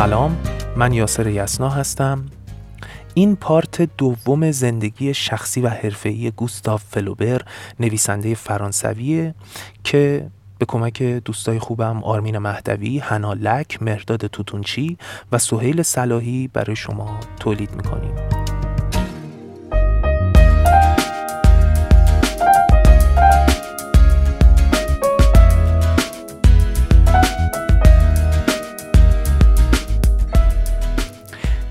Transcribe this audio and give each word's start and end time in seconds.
سلام 0.00 0.36
من 0.76 0.92
یاسر 0.92 1.26
یسنا 1.26 1.68
هستم. 1.68 2.26
این 3.14 3.36
پارت 3.36 3.82
دوم 3.96 4.50
زندگی 4.50 5.14
شخصی 5.14 5.60
و 5.60 5.68
حرفه‌ای 5.68 6.30
گوستاف 6.30 6.84
فلوبر 6.84 7.42
نویسنده 7.80 8.34
فرانسویه 8.34 9.34
که 9.84 10.30
به 10.58 10.66
کمک 10.66 11.02
دوستای 11.02 11.58
خوبم 11.58 12.04
آرمین 12.04 12.38
مهدوی، 12.38 12.98
هنا 12.98 13.32
لک، 13.32 13.82
مرداد 13.82 14.26
توتونچی 14.26 14.98
و 15.32 15.38
سهیل 15.38 15.82
صلاحی 15.82 16.48
برای 16.48 16.76
شما 16.76 17.20
تولید 17.40 17.74
می‌کنیم. 17.74 18.39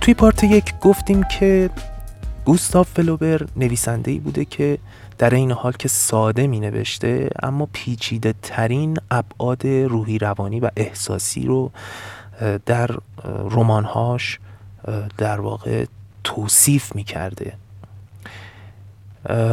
توی 0.09 0.13
پارت 0.13 0.43
یک 0.43 0.73
گفتیم 0.81 1.23
که 1.23 1.69
گوستاف 2.45 2.89
فلوبر 2.89 3.45
نویسنده 3.55 4.11
ای 4.11 4.19
بوده 4.19 4.45
که 4.45 4.77
در 5.17 5.33
این 5.33 5.51
حال 5.51 5.71
که 5.71 5.87
ساده 5.87 6.47
می 6.47 6.59
نوشته 6.59 7.29
اما 7.43 7.67
پیچیده 7.73 8.33
ترین 8.41 8.97
ابعاد 9.11 9.67
روحی 9.67 10.19
روانی 10.19 10.59
و 10.59 10.69
احساسی 10.75 11.45
رو 11.45 11.71
در 12.65 12.89
رمانهاش 13.27 14.39
در 15.17 15.41
واقع 15.41 15.85
توصیف 16.23 16.95
می 16.95 17.03
کرده 17.03 17.53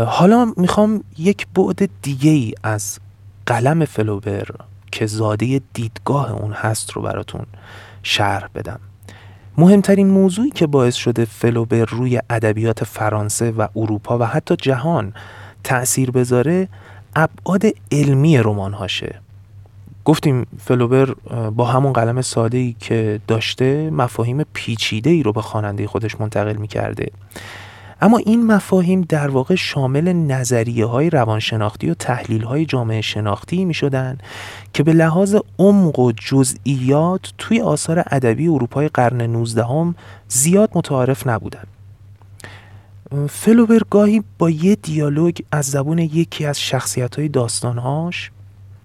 حالا 0.07 0.53
می‌خوام 0.57 1.05
یک 1.19 1.47
بعد 1.55 1.91
دیگه 2.03 2.31
ای 2.31 2.53
از 2.63 2.99
قلم 3.47 3.85
فلوبر 3.85 4.49
که 4.93 5.07
زاده 5.07 5.61
دیدگاه 5.73 6.33
اون 6.33 6.53
هست 6.53 6.91
رو 6.91 7.03
براتون 7.03 7.47
شرح 8.03 8.49
بدم. 8.55 8.81
مهمترین 9.59 10.09
موضوعی 10.09 10.51
که 10.51 10.67
باعث 10.67 10.95
شده 10.95 11.25
فلوبر 11.25 11.85
روی 11.85 12.21
ادبیات 12.31 12.85
فرانسه 12.85 13.51
و 13.51 13.67
اروپا 13.77 14.19
و 14.19 14.23
حتی 14.23 14.57
جهان 14.57 15.13
تأثیر 15.65 16.11
بذاره 16.11 16.69
ابعاد 17.17 17.63
علمی 17.93 18.39
رمانهاشه. 18.39 19.21
گفتیم 20.05 20.47
فلوبر 20.59 21.15
با 21.51 21.65
همون 21.65 21.93
قلم 21.93 22.23
ساده 22.23 22.59
ای 22.59 22.77
که 22.81 23.21
داشته 23.27 23.91
مفاهیم 23.91 24.43
پیچیده 24.53 25.11
ای 25.11 25.23
رو 25.23 25.33
به 25.33 25.43
خواننده 25.43 25.87
خودش 25.87 26.21
منتقل 26.21 26.57
می‌کرده. 26.57 27.11
اما 28.01 28.19
این 28.19 28.47
مفاهیم 28.47 29.01
در 29.01 29.29
واقع 29.29 29.55
شامل 29.55 30.13
نظریه 30.13 30.87
های 30.87 31.11
روانشناختی 31.11 31.91
و 31.91 31.95
تحلیل 31.95 32.43
های 32.43 32.67
جامعه 32.67 33.01
شناختی 33.01 33.65
می 33.65 33.75
شدن 33.75 34.19
که 34.73 34.83
به 34.83 34.93
لحاظ 34.93 35.37
عمق 35.59 35.99
و 35.99 36.13
جزئیات 36.13 37.33
توی 37.39 37.61
آثار 37.61 38.05
ادبی 38.11 38.49
اروپای 38.49 38.89
قرن 38.89 39.23
19 39.23 39.65
هم 39.65 39.95
زیاد 40.29 40.71
متعارف 40.75 41.27
نبودن. 41.27 41.65
فلوبر 43.29 43.81
گاهی 43.91 44.23
با 44.39 44.51
یه 44.51 44.75
دیالوگ 44.75 45.39
از 45.53 45.67
زبون 45.67 45.99
یکی 45.99 46.47
از 46.47 46.61
شخصیت 46.61 47.17
های 47.17 47.29
داستانهاش 47.29 48.31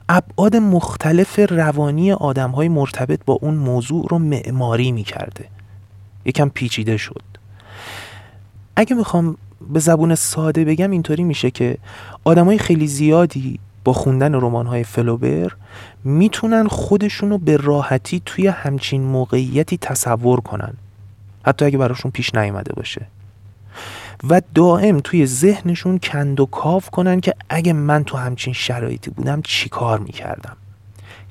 ابعاد 0.09 0.55
مختلف 0.55 1.39
روانی 1.49 2.11
آدم 2.11 2.51
های 2.51 2.69
مرتبط 2.69 3.19
با 3.25 3.33
اون 3.41 3.53
موضوع 3.53 4.07
رو 4.09 4.19
معماری 4.19 4.91
می 4.91 5.03
کرده 5.03 5.45
یکم 6.25 6.49
پیچیده 6.49 6.97
شد. 6.97 7.30
اگه 8.75 8.95
می‌خوام 8.95 9.37
به 9.73 9.79
زبون 9.79 10.15
ساده 10.15 10.65
بگم 10.65 10.91
اینطوری 10.91 11.23
میشه 11.23 11.51
که 11.51 11.77
آدمای 12.23 12.57
خیلی 12.57 12.87
زیادی 12.87 13.59
با 13.83 13.93
خوندن 13.93 14.35
رمان 14.35 14.67
های 14.67 14.83
فلوبر 14.83 15.51
می‌تونن 16.03 16.67
خودشونو 16.67 17.37
به 17.37 17.57
راحتی 17.57 18.21
توی 18.25 18.47
همچین 18.47 19.01
موقعیتی 19.01 19.77
تصور 19.77 20.41
کنن. 20.41 20.73
حتی 21.43 21.65
اگه 21.65 21.77
براشون 21.77 22.11
پیش 22.11 22.35
نیومده 22.35 22.73
باشه. 22.73 23.05
و 24.29 24.41
دائم 24.55 24.99
توی 24.99 25.25
ذهنشون 25.25 25.99
کند 25.99 26.39
و 26.39 26.45
کاف 26.45 26.89
کنن 26.89 27.19
که 27.19 27.33
اگه 27.49 27.73
من 27.73 28.03
تو 28.03 28.17
همچین 28.17 28.53
شرایطی 28.53 29.11
بودم 29.11 29.41
چی 29.41 29.69
کار 29.69 29.99
می‌کردم. 29.99 30.57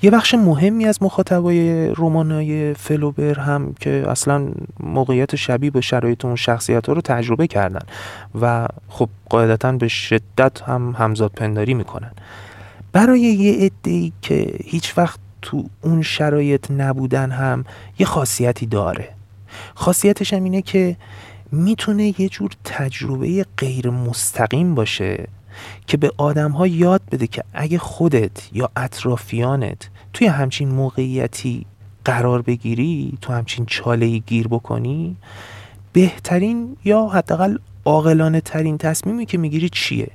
یه 0.02 0.10
بخش 0.10 0.34
مهمی 0.34 0.86
از 0.86 1.02
مخاطبای 1.02 1.88
رمانای 1.96 2.74
فلوبر 2.74 3.40
هم 3.40 3.74
که 3.80 4.04
اصلا 4.08 4.48
موقعیت 4.80 5.36
شبیه 5.36 5.70
به 5.70 5.80
شرایط 5.80 6.24
اون 6.24 6.36
شخصیت 6.36 6.86
ها 6.86 6.92
رو 6.92 7.00
تجربه 7.00 7.46
کردن 7.46 7.86
و 8.40 8.68
خب 8.88 9.08
قاعدتا 9.28 9.72
به 9.72 9.88
شدت 9.88 10.62
هم 10.62 10.94
همزاد 10.98 11.30
پنداری 11.30 11.74
می‌کنن. 11.74 12.10
برای 12.92 13.20
یه 13.20 13.70
ای 13.84 14.12
که 14.22 14.54
هیچ 14.64 14.98
وقت 14.98 15.18
تو 15.42 15.64
اون 15.80 16.02
شرایط 16.02 16.70
نبودن 16.70 17.30
هم 17.30 17.64
یه 17.98 18.06
خاصیتی 18.06 18.66
داره. 18.66 19.08
خاصیتش 19.74 20.34
هم 20.34 20.44
اینه 20.44 20.62
که 20.62 20.96
می‌تونه 21.52 22.20
یه 22.20 22.28
جور 22.28 22.50
تجربه 22.64 23.46
غیر 23.58 23.90
مستقیم 23.90 24.74
باشه 24.74 25.26
که 25.86 25.96
به 25.96 26.10
آدم 26.16 26.50
ها 26.50 26.66
یاد 26.66 27.02
بده 27.12 27.26
که 27.26 27.44
اگه 27.52 27.78
خودت 27.78 28.48
یا 28.52 28.70
اطرافیانت 28.76 29.90
توی 30.12 30.26
همچین 30.26 30.68
موقعیتی 30.68 31.66
قرار 32.04 32.42
بگیری 32.42 33.18
تو 33.20 33.32
همچین 33.32 33.66
چاله 33.66 34.18
گیر 34.18 34.48
بکنی 34.48 35.16
بهترین 35.92 36.76
یا 36.84 37.06
حداقل 37.06 37.56
عاقلانه 37.84 38.40
ترین 38.40 38.78
تصمیمی 38.78 39.26
که 39.26 39.38
می‌گیری 39.38 39.68
چیه 39.68 40.10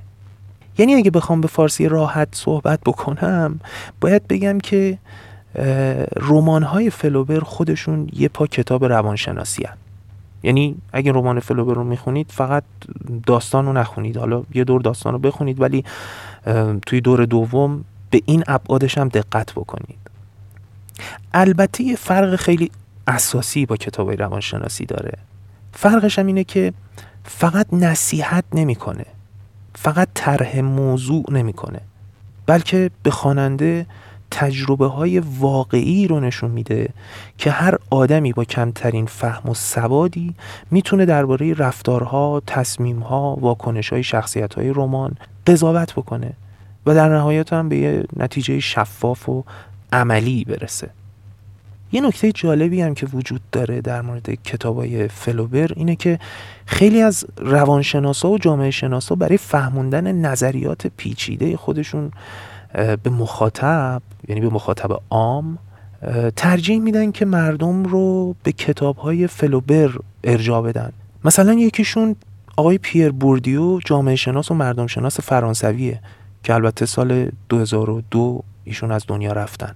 یعنی 0.78 0.94
اگه 0.94 1.10
بخوام 1.10 1.40
به 1.40 1.48
فارسی 1.48 1.88
راحت 1.88 2.28
صحبت 2.32 2.80
بکنم 2.86 3.60
باید 4.00 4.28
بگم 4.28 4.58
که 4.58 4.98
رمان 6.16 6.62
های 6.62 6.90
فلوبر 6.90 7.40
خودشون 7.40 8.08
یه 8.12 8.28
پا 8.28 8.46
کتاب 8.46 8.84
روانشناسی 8.84 9.64
هن. 9.64 9.76
یعنی 10.46 10.76
اگه 10.92 11.12
رمان 11.12 11.40
فلوبر 11.40 11.74
رو 11.74 11.84
می‌خونید 11.84 12.26
فقط 12.30 12.64
داستان 13.26 13.66
رو 13.66 13.72
نخونید. 13.72 14.16
حالا 14.16 14.42
یه 14.54 14.64
دور 14.64 14.80
داستان 14.80 15.12
رو 15.12 15.18
بخونید 15.18 15.60
ولی 15.60 15.84
توی 16.86 17.00
دور 17.00 17.24
دوم 17.24 17.84
به 18.10 18.22
این 18.26 18.44
ابعادش 18.46 18.98
هم 18.98 19.08
دقت 19.08 19.52
بکنید. 19.52 19.98
البته 21.34 21.84
یه 21.84 21.96
فرق 21.96 22.36
خیلی 22.36 22.70
اساسی 23.06 23.66
با 23.66 23.76
کتاب 23.76 24.10
روانشناسی 24.10 24.86
داره. 24.86 25.18
فرقش 25.72 26.18
هم 26.18 26.26
اینه 26.26 26.44
که 26.44 26.72
فقط 27.24 27.66
نصیحت 27.72 28.44
نمی‌کنه. 28.52 29.06
فقط 29.74 30.08
طرح 30.14 30.60
موضوع 30.60 31.24
نمی‌کنه. 31.30 31.80
بلکه 32.46 32.90
به 33.02 33.10
خواننده 33.10 33.86
تجربه 34.30 34.86
های 34.86 35.18
واقعی 35.18 36.08
رو 36.08 36.20
نشون 36.20 36.50
میده 36.50 36.88
که 37.38 37.50
هر 37.50 37.78
آدمی 37.90 38.32
با 38.32 38.44
کمترین 38.44 39.06
فهم 39.06 39.50
و 39.50 39.54
سوادی 39.54 40.34
می‌تونه 40.70 41.04
درباره 41.04 41.54
رفتارها، 41.54 42.42
تصمیمها، 42.46 43.36
واکنش 43.40 43.92
های 43.92 44.02
شخصیت 44.02 44.54
های 44.54 44.68
رمان 44.68 45.14
قضاوت 45.46 45.92
بکنه 45.92 46.32
و 46.86 46.94
در 46.94 47.08
نهایت 47.08 47.52
هم 47.52 47.68
به 47.68 47.76
یه 47.76 48.04
نتیجه 48.16 48.60
شفاف 48.60 49.28
و 49.28 49.44
عملی 49.92 50.44
برسه. 50.44 50.90
یه 51.92 52.00
نکته 52.00 52.32
جالبی 52.32 52.80
هم 52.80 52.94
که 52.94 53.06
وجود 53.06 53.40
داره 53.52 53.80
در 53.80 54.02
مورد 54.02 54.30
کتابای 54.30 55.08
فلوبر 55.08 55.70
اینه 55.76 55.96
که 55.96 56.18
خیلی 56.66 57.02
از 57.02 57.24
روانشناسا 57.36 58.30
و 58.30 58.38
جامعه 58.38 58.70
شناسا 58.70 59.14
برای 59.14 59.36
فهموندن 59.36 60.12
نظریات 60.12 60.86
پیچیده 60.96 61.56
خودشون 61.56 62.10
به 62.76 63.10
مخاطب 63.10 64.02
یعنی 64.28 64.40
به 64.40 64.48
مخاطب 64.48 65.00
عام 65.10 65.58
ترجیح 66.36 66.80
میدن 66.80 67.12
که 67.12 67.24
مردم 67.24 67.84
رو 67.84 68.34
به 68.42 68.52
کتاب 68.52 68.96
های 68.96 69.26
فلوبر 69.26 69.90
ارجا 70.24 70.62
بدن. 70.62 70.92
مثلا 71.24 71.52
یکیشون 71.52 72.16
آقای 72.56 72.78
پیر 72.78 73.12
بوردیو 73.12 73.80
جامعه 73.84 74.16
شناس 74.16 74.50
و 74.50 74.54
مردم 74.54 74.86
شناس 74.86 75.20
فرانسویه 75.20 76.00
که 76.42 76.54
البته 76.54 76.86
سال 76.86 77.30
2002 77.48 78.42
ایشون 78.64 78.92
از 78.92 79.04
دنیا 79.08 79.32
رفتن. 79.32 79.74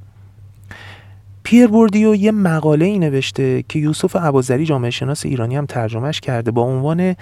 پیر 1.42 1.66
بوردیو 1.66 2.14
یه 2.14 2.32
مقاله 2.32 2.84
ای 2.84 2.98
نوشته 2.98 3.64
که 3.68 3.78
یوسف 3.78 4.16
اباذری 4.16 4.64
جامعه 4.64 4.90
شناس 4.90 5.26
ایرانی 5.26 5.56
هم 5.56 5.66
ترجمهش 5.66 6.20
کرده 6.20 6.50
با 6.50 6.62
عنوان 6.62 7.16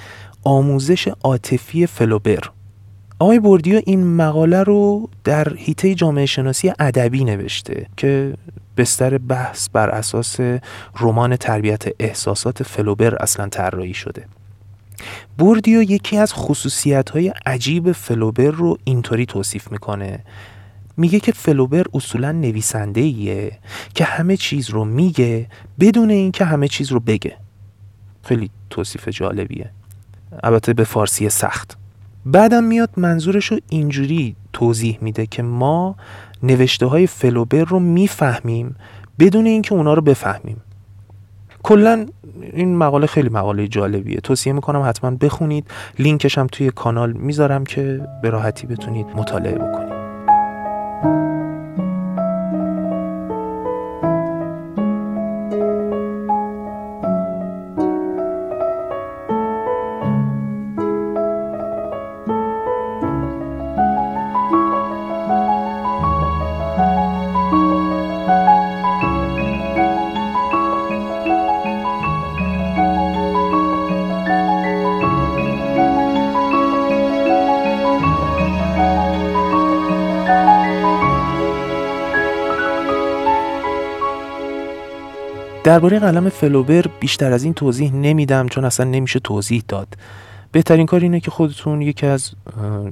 آموزش 0.44 1.08
عاطفی 1.24 1.86
فلوبر. 1.86 2.40
آقای 3.20 3.38
بوردیو 3.38 3.80
این 3.86 4.16
مقاله 4.16 4.62
رو 4.62 5.08
در 5.24 5.54
حیطه 5.54 5.94
جامعه 5.94 6.26
شناسی 6.26 6.72
ادبی 6.78 7.24
نوشته 7.24 7.86
که 7.96 8.34
بستر 8.76 9.18
بحث 9.18 9.68
بر 9.68 9.90
اساس 9.90 10.40
رمان 11.00 11.36
تربیت 11.36 11.84
احساسات 11.98 12.62
فلوبر 12.62 13.14
اصلا 13.14 13.48
طراحی 13.48 13.94
شده. 13.94 14.24
بوردیو 15.38 15.82
یکی 15.82 16.16
از 16.16 16.32
خصوصیت 16.32 17.10
های 17.10 17.32
عجیب 17.46 17.92
فلوبر 17.92 18.50
رو 18.50 18.78
اینطوری 18.84 19.26
توصیف 19.26 19.72
می‌کنه. 19.72 20.24
میگه 20.96 21.20
که 21.20 21.32
فلوبر 21.32 21.84
اصولا 21.94 22.32
نویسنده 22.32 23.00
ایه 23.00 23.58
که 23.94 24.04
همه 24.04 24.36
چیز 24.36 24.70
رو 24.70 24.84
میگه 24.84 25.46
بدون 25.80 26.10
اینکه 26.10 26.44
همه 26.44 26.68
چیز 26.68 26.92
رو 26.92 27.00
بگه. 27.00 27.36
خیلی 28.22 28.50
توصیف 28.70 29.08
جالبیه. 29.08 29.70
البته 30.42 30.74
به 30.74 30.84
فارسی 30.84 31.28
سخت. 31.28 31.78
بعدم 32.32 32.64
میاد 32.64 32.90
منظورش 32.96 33.46
رو 33.46 33.58
اینجوری 33.68 34.36
توضیح 34.52 34.98
میده 35.00 35.26
که 35.26 35.42
ما 35.42 35.96
نوشته 36.42 36.86
های 36.86 37.06
فلوبر 37.06 37.64
رو 37.64 37.80
می‌فهمیم 37.80 38.76
بدون 39.18 39.46
اینکه 39.46 39.74
اونا 39.74 39.94
رو 39.94 40.02
بفهمیم. 40.02 40.56
کلا 41.62 42.06
این 42.52 42.76
مقاله 42.76 43.06
خیلی 43.06 43.28
مقاله 43.28 43.68
جالبیه. 43.68 44.20
توصیه 44.20 44.52
می‌کنم 44.52 44.82
حتما 44.82 45.10
بخونید. 45.10 45.70
لینکش 45.98 46.38
هم 46.38 46.46
توی 46.46 46.70
کانال 46.70 47.12
می‌ذارم 47.12 47.64
که 47.64 48.00
به 48.22 48.30
راحتی 48.30 48.66
بتونید 48.66 49.06
مطالعه 49.06 49.54
بکنید. 49.54 49.98
درباره 85.68 85.98
قلم 85.98 86.28
فلوبر 86.28 86.84
بیشتر 87.00 87.32
از 87.32 87.44
این 87.44 87.54
توضیح 87.54 87.92
نمیدم 87.94 88.48
چون 88.48 88.64
اصلا 88.64 88.90
نمیشه 88.90 89.20
توضیح 89.20 89.62
داد. 89.68 89.88
بهترین 90.52 90.86
کار 90.86 91.00
اینه 91.00 91.20
که 91.20 91.30
خودتون 91.30 91.82
یکی 91.82 92.06
از 92.06 92.30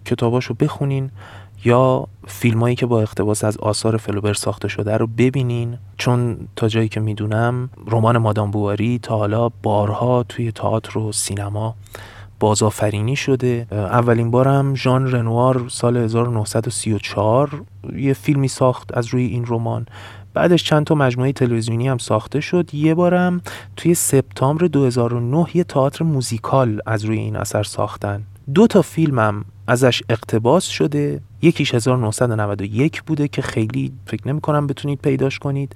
کتاباشو 0.05 0.55
بخونین 0.55 1.11
یا 1.65 2.07
فیلمایی 2.27 2.77
که 2.77 2.87
با 2.87 3.01
اقتباس 3.01 3.45
از 3.45 3.57
آثار 3.57 3.97
فلوبر 3.97 4.35
ساخته 4.35 4.69
شده 4.69 4.97
رو 4.97 5.07
ببینین. 5.07 5.79
چون 5.99 6.49
تا 6.57 6.69
جایی 6.69 6.89
که 6.89 7.01
می‌دونم 7.01 7.71
رمان 7.87 8.19
مادام 8.19 8.51
بواری 8.51 8.99
تا 9.03 9.17
حالا 9.17 9.49
بارها 9.63 10.23
توی 10.23 10.53
تئاتر 10.53 10.99
و 10.99 11.13
سینما 11.13 11.75
بازآفرینی 12.41 13.17
شده. 13.17 13.67
اولین 13.73 14.31
بارم 14.31 14.75
ژان 14.75 15.13
رنوار 15.13 15.69
سال 15.69 15.97
1934 15.97 17.63
یه 17.97 18.13
فیلمی 18.13 18.49
ساخت 18.49 18.97
از 18.97 19.07
روی 19.07 19.27
این 19.27 19.45
رمان. 19.49 19.87
بعدش 20.37 20.65
چند 20.65 20.87
تا 20.87 20.95
مجموعه 20.95 21.33
تلویزیونی 21.33 21.89
هم 21.89 21.99
ساخته 21.99 22.41
شد. 22.41 22.75
یه 22.75 22.95
بارم 22.95 23.41
توی 23.77 23.95
سپتامبر 23.95 24.67
2009 24.67 25.47
یه 25.55 25.65
تئاتر 25.65 26.05
موزیکال 26.05 26.81
از 26.87 27.05
روی 27.05 27.19
این 27.19 27.37
اثر 27.37 27.63
ساختن. 27.63 28.23
دو 28.55 28.67
تا 28.67 28.83
فیلمم 28.83 29.45
ازش 29.67 30.03
اقتباس 30.09 30.65
شده. 30.65 31.21
یکیش 31.43 31.75
1991 31.75 33.03
بوده 33.03 33.29
که 33.29 33.43
خیلی 33.43 33.93
فکر 34.07 34.29
نمی 34.29 34.41
کنم 34.41 34.67
بتونید 34.67 34.99
پیداش 34.99 35.39
کنید. 35.39 35.75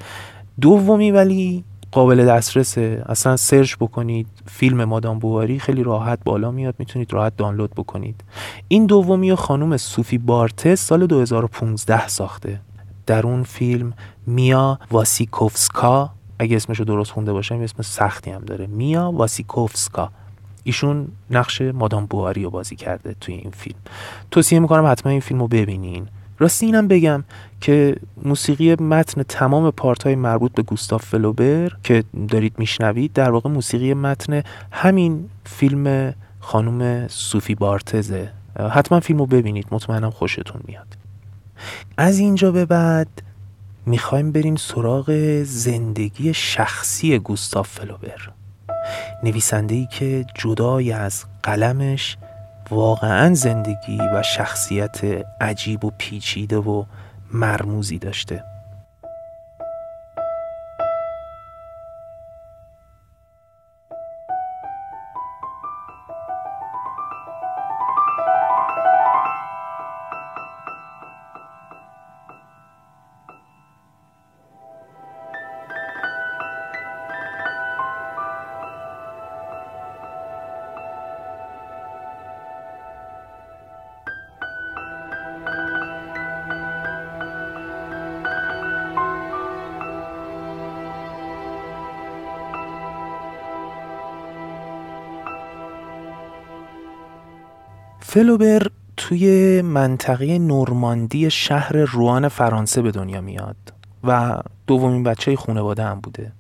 دومی 0.61 1.11
ولی 1.11 1.65
قابل 1.93 2.27
دسترسه. 2.27 3.05
اصلا 3.07 3.37
سرچ 3.37 3.77
بکنید. 3.77 4.27
فیلم 4.47 4.85
مادام 4.85 5.19
بواری 5.19 5.59
خیلی 5.59 5.83
راحت 5.83 6.19
بالا 6.25 6.51
میاد. 6.51 6.75
می‌تونید 6.79 7.13
راحت 7.13 7.37
دانلود 7.37 7.71
بکنید. 7.71 8.25
این 8.69 8.87
دومی 8.87 9.35
خانم 9.35 9.77
صوفی 9.77 10.19
بارتس 10.19 10.87
سال 10.87 11.07
2015 11.07 12.09
ساخته. 12.09 12.61
در 13.07 13.27
اون 13.27 13.43
فیلم 13.43 13.93
میا 14.31 14.79
واسیکوفسکا 14.91 16.11
اگه 16.39 16.57
اسمشو 16.57 16.85
درست 16.85 17.11
خونده 17.11 17.33
باشم 17.33 17.61
اسم 17.61 17.83
سختی 17.83 18.31
هم 18.31 18.41
داره. 18.41 18.67
میا 18.67 19.11
واسیکوفسکا. 19.11 20.11
ایشون 20.65 21.09
نقش 21.31 21.61
مادام 21.61 22.07
بواری 22.07 22.45
رو 22.45 22.51
بازی 22.51 22.77
کرده 22.77 23.17
توی 23.21 23.35
این 23.35 23.51
فیلم. 23.51 23.79
توصیه 24.31 24.59
می‌کنم 24.59 24.87
حتما 24.87 25.13
این 25.13 25.21
فیلم 25.21 25.41
رو 25.41 25.49
ببینین. 25.49 26.09
راستی 26.39 26.67
اینم 26.67 26.89
بگم 26.89 27.25
که 27.61 27.97
موسیقی 28.25 28.75
متن 28.75 29.23
تمام 29.23 29.71
پارت 29.71 30.03
های 30.03 30.15
مربوط 30.15 30.53
به 30.53 30.63
گوستاف 30.63 31.05
فلوبر 31.05 31.73
که 31.85 32.05
دارید 32.29 32.55
میشنوید 32.59 33.13
در 33.13 33.31
واقع 33.31 33.51
موسیقی 33.51 33.95
متن 33.95 34.43
همین 34.73 35.29
فیلم 35.45 36.15
خانم 36.41 37.09
صوفی 37.09 37.55
بارتزه. 37.55 38.33
حتما 38.71 39.01
فیلم 39.01 39.19
رو 39.19 39.27
ببینید. 39.27 39.67
مطمئنم 39.71 40.11
خوشتون 40.11 40.61
میاد. 40.65 40.97
از 41.97 42.19
اینجا 42.19 42.53
به 42.53 42.65
بعد 42.65 43.09
می‌خوایم 43.91 44.33
بریم 44.33 44.57
سراغ 44.57 45.11
زندگی 45.45 46.35
شخصی 46.35 47.19
گوستاف 47.19 47.69
فلوبر. 47.69 48.31
نویسنده 49.23 49.75
ای 49.75 49.87
که 49.87 50.27
جدای 50.35 50.93
از 50.93 51.25
قلمش 51.43 52.17
واقعا 52.71 53.35
زندگی 53.35 53.99
و 54.15 54.23
شخصیت 54.23 55.01
عجیب 55.41 55.85
و 55.85 55.91
پیچیده 55.99 56.57
و 56.57 56.85
مرموزی 57.33 57.99
داشته. 57.99 58.45
فلوبر 98.01 98.67
توی 98.97 99.63
منطقه 99.63 100.39
نورماندی 100.39 101.31
شهر 101.31 101.73
روان 101.73 102.29
فرانسه 102.29 102.83
به 102.83 102.91
دنیا 102.91 103.21
میاد 103.21 103.57
و 104.05 104.41
دومین 104.67 105.03
بچه 105.03 105.37
خانواده 105.37 105.85
هم 105.85 106.01
بوده. 106.01 106.33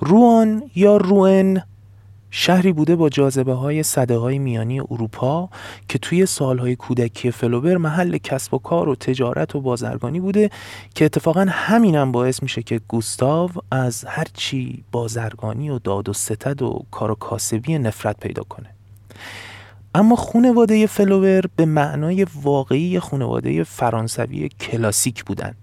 روان 0.00 0.62
یا 0.74 0.96
روئن 0.96 1.62
شهری 2.30 2.72
بوده 2.72 2.96
با 2.96 3.08
جاذبه 3.08 3.52
های 3.52 3.82
صده 3.82 4.16
های 4.16 4.38
میانی 4.38 4.80
اروپا 4.80 5.48
که 5.88 5.98
توی 5.98 6.26
سالهای 6.26 6.76
کودکی 6.76 7.30
فلوبر 7.30 7.76
محل 7.76 8.18
کسب 8.18 8.54
و 8.54 8.58
کار 8.58 8.88
و 8.88 8.94
تجارت 8.94 9.56
و 9.56 9.60
بازرگانی 9.60 10.20
بوده 10.20 10.50
که 10.94 11.04
اتفاقا 11.04 11.46
همینم 11.48 12.12
باعث 12.12 12.42
میشه 12.42 12.62
که 12.62 12.80
گوستاو 12.88 13.50
از 13.70 14.04
هرچی 14.04 14.84
بازرگانی 14.92 15.70
و 15.70 15.78
داد 15.78 16.08
و 16.08 16.12
ستد 16.12 16.62
و 16.62 16.84
کار 16.90 17.10
و 17.10 17.14
کاسبی 17.14 17.78
نفرت 17.78 18.20
پیدا 18.20 18.42
کنه. 18.42 18.70
اما 19.94 20.16
خونواده 20.16 20.86
فلوور 20.86 21.42
به 21.56 21.64
معنای 21.64 22.26
واقعی 22.42 23.00
خونواده 23.00 23.64
فرانسوی 23.64 24.48
کلاسیک 24.48 25.24
بودن. 25.24 25.54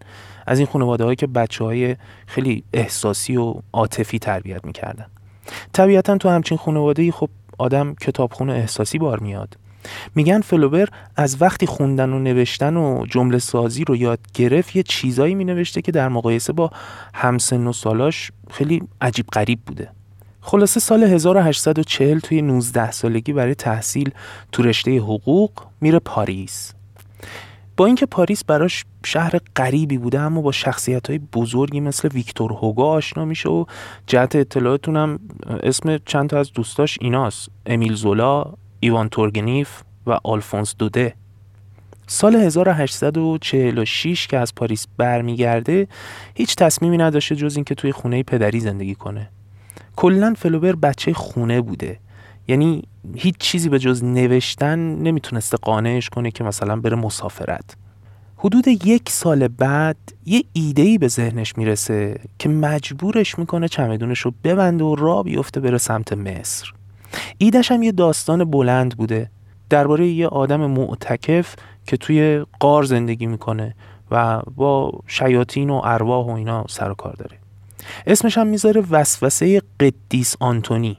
از 0.47 0.59
این 0.59 0.67
خانواده 0.67 1.03
هایی 1.03 1.15
که 1.15 1.27
بچه 1.27 1.63
های 1.63 1.95
خیلی 2.27 2.63
احساسی 2.73 3.37
و 3.37 3.55
عاطفی 3.73 4.19
تربیت 4.19 4.65
می‌کردن. 4.65 5.05
طبیعتا 5.73 6.17
تو 6.17 6.29
همچین 6.29 6.57
خانواده 6.57 7.11
خب 7.11 7.29
آدم 7.57 7.93
کتابخون 7.93 8.49
احساسی 8.49 8.97
بار 8.97 9.19
میاد. 9.19 9.57
میگن 10.15 10.41
فلوبر 10.41 10.89
از 11.15 11.41
وقتی 11.41 11.65
خوندن 11.65 12.09
و 12.09 12.19
نوشتن 12.19 12.77
و 12.77 13.05
جمله 13.05 13.39
سازی 13.39 13.83
رو 13.83 13.95
یاد 13.95 14.19
گرفت 14.33 14.75
یه 14.75 14.83
چیزایی 14.83 15.35
می 15.35 15.45
نوشته 15.45 15.81
که 15.81 15.91
در 15.91 16.09
مقایسه 16.09 16.53
با 16.53 16.71
همسن 17.13 17.67
و 17.67 17.73
سالاش 17.73 18.31
خیلی 18.49 18.83
عجیب 19.01 19.25
غریب 19.27 19.59
بوده. 19.65 19.89
خلاصه 20.41 20.79
سال 20.79 21.03
1840 21.03 22.19
توی 22.19 22.41
19 22.41 22.91
سالگی 22.91 23.33
برای 23.33 23.55
تحصیل 23.55 24.11
تو 24.51 24.63
رشته 24.63 24.97
حقوق 24.97 25.51
میره 25.81 25.99
پاریس. 25.99 26.73
با 27.77 27.85
اینکه 27.85 28.05
پاریس 28.05 28.43
براش 28.43 28.85
شهر 29.05 29.39
غریبی 29.55 29.97
بوده 29.97 30.19
اما 30.19 30.41
با 30.41 30.51
شخصیت 30.51 31.09
های 31.09 31.19
بزرگی 31.19 31.79
مثل 31.79 32.09
ویکتور 32.13 32.51
هوگو 32.51 32.83
آشنا 32.83 33.25
میشه 33.25 33.49
و 33.49 33.65
جهت 34.07 34.35
اطلاعاتونم 34.35 35.19
اسم 35.63 35.97
چند 35.97 36.29
تا 36.29 36.39
از 36.39 36.53
دوستاش 36.53 36.97
ایناست. 37.01 37.49
امیل 37.65 37.93
زولا، 37.93 38.53
ایوان 38.79 39.09
تورگنیف 39.09 39.81
و 40.07 40.19
آلفونس 40.23 40.75
دوده 40.79 41.13
سال 42.07 42.35
1846 42.35 44.27
که 44.27 44.37
از 44.37 44.55
پاریس 44.55 44.87
برمیگرده 44.97 45.87
هیچ 46.35 46.55
تصمیمی 46.55 46.97
نداشته 46.97 47.35
جز 47.35 47.55
اینکه 47.55 47.75
توی 47.75 47.91
خونه 47.91 48.23
پدری 48.23 48.59
زندگی 48.59 48.95
کنه. 48.95 49.29
کلا 49.95 50.33
فلوبر 50.37 50.75
بچه 50.75 51.13
خونه 51.13 51.61
بوده. 51.61 51.99
یعنی 52.47 52.83
هیچ 53.15 53.37
چیزی 53.37 53.69
به 53.69 53.79
جز 53.79 54.03
نوشتن 54.03 54.79
نمی‌تونسته 54.79 55.57
قانعش 55.57 56.09
کنه 56.09 56.31
که 56.31 56.43
مثلا 56.43 56.75
بره 56.75 56.95
مسافرت. 56.95 57.75
حدود 58.37 58.67
یک 58.67 59.09
سال 59.09 59.47
بعد 59.47 59.97
یه 60.25 60.43
ایده 60.53 60.81
ای 60.81 60.97
به 60.97 61.07
ذهنش 61.07 61.57
می‌رسه 61.57 62.19
که 62.39 62.49
مجبورش 62.49 63.39
می‌کنه 63.39 63.67
چمدونش 63.67 64.19
رو 64.19 64.33
ببنده 64.43 64.83
و 64.83 64.95
را 64.95 65.23
بیفته 65.23 65.59
بره 65.59 65.77
سمت 65.77 66.13
مصر. 66.13 66.73
ایدش 67.37 67.71
هم 67.71 67.83
یه 67.83 67.91
داستان 67.91 68.43
بلند 68.43 68.97
بوده. 68.97 69.29
درباره 69.69 70.07
یه 70.07 70.27
آدم 70.27 70.65
معتکف 70.65 71.55
که 71.87 71.97
توی 71.97 72.45
قار 72.59 72.83
زندگی 72.83 73.25
می‌کنه 73.25 73.75
و 74.11 74.41
با 74.55 74.91
شیاطین 75.07 75.69
و 75.69 75.81
ارواح 75.83 76.25
و 76.25 76.29
اینا 76.29 76.65
سر 76.69 76.91
و 76.91 76.93
کار 76.93 77.13
داره. 77.13 77.40
اسمش 78.07 78.37
هم 78.37 78.47
می‌ذاره 78.47 78.83
وسوسه 78.91 79.61
قدیس 79.79 80.35
آنتونی. 80.39 80.97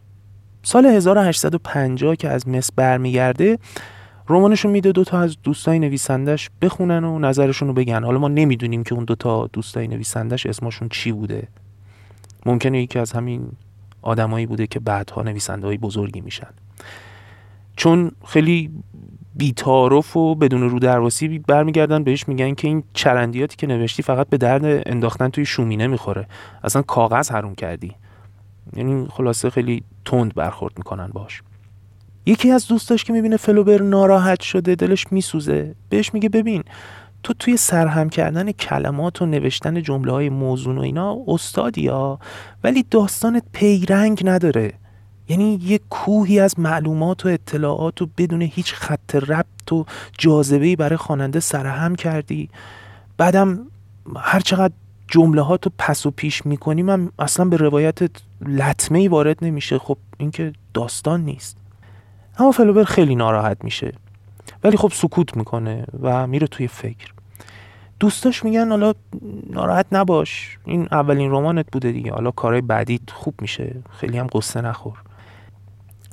سال 0.63 0.87
1850 0.87 2.17
که 2.17 2.29
از 2.29 2.49
مصر 2.49 2.73
برمیگرده 2.77 3.59
رمانشون 4.29 4.71
میده 4.71 4.93
دوتا 4.93 5.19
از 5.19 5.37
دوستای 5.43 5.79
نویسندش 5.79 6.51
بخونن 6.63 7.05
و 7.05 7.19
نظرشون 7.19 7.69
رو 7.69 7.75
بگن. 7.75 8.05
حالا 8.05 8.19
ما 8.19 8.29
نمی‌دونیم 8.29 8.85
که 8.85 8.95
اون 8.95 9.05
دوتا 9.05 9.47
دوستای 9.53 9.89
نویسندش 9.89 10.47
اسمشون 10.47 10.89
چی 10.89 11.13
بوده. 11.13 11.49
ممکنه 12.47 12.83
یکی 12.83 12.99
از 12.99 13.13
همین 13.13 13.53
آدمایی 14.03 14.47
بوده 14.47 14.67
که 14.67 14.81
بعدها 14.81 15.23
نویسنده 15.23 15.67
های 15.67 15.79
بزرگی 15.79 16.21
میشن. 16.21 16.51
چون 17.77 18.11
خیلی 18.27 18.71
بیتارف 19.35 20.17
و 20.17 20.35
بدون 20.35 20.71
رو 20.71 20.79
درواسی 20.79 21.39
برمیگردن 21.39 22.05
بهش 22.05 22.29
میگن 22.29 22.55
که 22.55 22.69
این 22.69 22.83
چرندیاتی 22.95 23.57
که 23.57 23.67
نوشتی 23.67 24.03
فقط 24.03 24.29
به 24.29 24.37
درد 24.37 24.83
انداختن 24.87 25.29
توی 25.29 25.47
شومینه 25.47 25.87
می‌خوره. 25.87 26.27
اصلا 26.65 26.83
کاغذ 26.83 27.31
حروم 27.31 27.55
کردی. 27.55 27.93
یعنی 28.77 29.07
خلاصه 29.11 29.51
خیلی 29.51 29.83
تند 30.05 30.35
برخورد 30.35 30.75
می‌کنن 30.77 31.07
باش. 31.07 31.43
یکی 32.27 32.51
از 32.51 32.67
دوستاش 32.67 33.05
که 33.05 33.13
می‌بینه 33.13 33.37
فلوبر 33.37 33.83
ناراحت 33.83 34.41
شده 34.41 34.75
دلش 34.75 35.13
میسوزه. 35.13 35.75
بهش 35.89 36.15
میگه 36.15 36.29
ببین 36.29 36.63
تو 37.23 37.35
توی 37.35 37.57
سرهم 37.57 38.09
کردن 38.09 38.53
کلمات 38.53 39.23
و 39.23 39.27
نوشتن 39.27 39.83
جمله 39.83 40.13
های 40.13 40.29
موزون 40.29 40.79
و 40.79 40.81
اینا 40.81 41.17
استادی 41.29 41.87
ها 41.87 42.19
ولی 42.65 42.85
داستانت 42.91 43.45
پیرنگ 43.53 44.23
نداره. 44.25 44.73
یعنی 45.33 45.59
یه 45.63 45.81
کوهی 45.91 46.41
از 46.41 46.61
معلومات 46.61 47.27
و 47.27 47.29
اطلاعات 47.29 48.03
و 48.03 48.09
بدون 48.19 48.43
هیچ 48.43 48.75
خط 48.75 49.15
ربط 49.15 49.73
و 49.73 49.85
جاذبه 50.19 50.77
برای 50.77 50.97
خواننده 50.97 51.41
سرهم 51.41 51.95
کردی. 51.95 52.49
بعدم 53.17 53.59
هر 54.17 54.41
چقدر 54.41 54.75
جمله 55.09 55.57
تو 55.57 55.71
پس 55.79 56.07
و 56.07 56.11
پیش 56.11 56.47
می‌کنی 56.47 56.83
من 56.83 57.11
اصلا 57.19 57.47
به 57.47 57.57
روایتت 57.57 58.11
لطمه 58.47 58.99
ای 58.99 59.09
وارد 59.09 59.45
نمیشه. 59.45 59.79
خب 59.79 59.97
این 60.19 60.31
که 60.31 60.53
داستان 60.75 61.21
نیست. 61.25 61.57
اما 62.39 62.51
فلوبر 62.51 62.85
خیلی 62.85 63.15
ناراحت 63.15 63.65
میشه. 63.65 63.93
ولی 64.65 64.77
خب 64.77 64.93
سکوت 64.95 65.37
می‌کنه 65.37 65.85
و 66.03 66.27
میره 66.27 66.47
توی 66.47 66.69
فکر. 66.69 67.13
دوستاش 68.01 68.45
میگن 68.45 68.69
حالا 68.69 68.95
ناراحت 69.51 69.87
نباش. 69.93 70.59
این 70.65 70.89
اولین 70.91 71.31
رمانت 71.31 71.67
بوده 71.73 71.93
دیگه. 71.93 72.13
حالا 72.13 72.31
کارهای 72.31 72.61
بعدی 72.61 73.01
خوب 73.13 73.35
میشه. 73.41 73.75
خیلی 73.99 74.19
هم 74.19 74.27
قصه 74.33 74.61
نخور. 74.61 74.99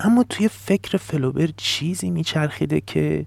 اما 0.03 0.23
توی 0.23 0.47
فکر 0.47 0.97
فلوبر 0.97 1.49
چیزی 1.57 2.09
میچرخیده 2.09 2.81
که 2.81 3.25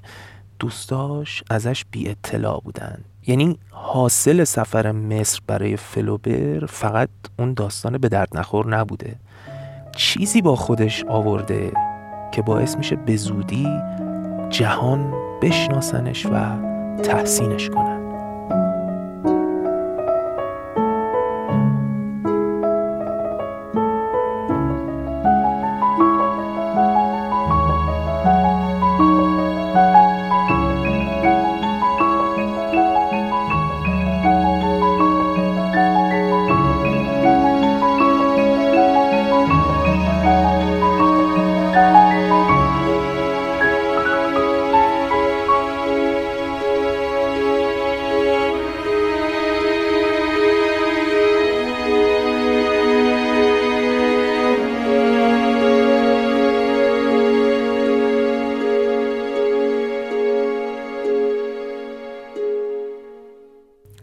دوستاش 0.59 1.43
ازش 1.50 1.85
بی 1.91 2.09
اطلاع 2.09 2.61
بودن. 2.61 3.05
یعنی 3.26 3.59
حاصل 3.71 4.45
سفر 4.45 4.93
مصر 4.93 5.41
برای 5.47 5.76
فلوبر 5.76 6.67
فقط 6.67 7.09
اون 7.38 7.55
داستان 7.55 7.99
به 7.99 8.09
درد 8.09 8.38
نخور 8.38 8.76
نبوده. 8.76 9.17
چیزی 9.97 10.43
با 10.43 10.57
خودش 10.57 11.05
آورده 11.05 11.73
که 12.33 12.43
باعث 12.43 12.76
میشه 12.76 12.97
به 12.97 13.17
زودی 13.17 13.69
جهان 14.50 15.12
بشناسنش 15.43 16.26
و 16.26 16.57
تحسینش 17.02 17.71
کنن 17.71 17.91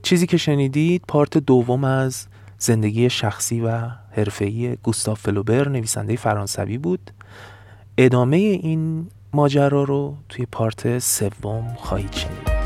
چیزی 0.10 0.28
که 0.28 0.38
شنیدید 0.38 1.04
پارت 1.08 1.38
دوم 1.38 1.84
از 1.84 2.28
زندگی 2.58 3.10
شخصی 3.10 3.62
و 3.62 3.82
حرفه‌ای 4.12 4.78
گوستاف 4.84 5.22
فلوبر 5.22 5.70
نویسنده 5.70 6.16
فرانسوی 6.16 6.78
بود. 6.78 7.12
ادامه 7.98 8.38
این 8.38 9.08
ماجرا 9.34 9.84
رو 9.84 10.16
توی 10.30 10.46
پارت 10.46 11.00
سوم 11.00 11.76
خواهید 11.78 12.14
شنید. 12.14 12.59